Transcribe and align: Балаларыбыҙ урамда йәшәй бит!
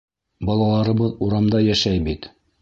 Балаларыбыҙ 0.47 1.21
урамда 1.27 1.63
йәшәй 1.67 2.01
бит! 2.09 2.29